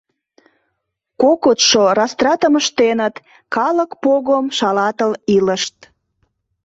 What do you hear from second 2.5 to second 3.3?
ыштеныт,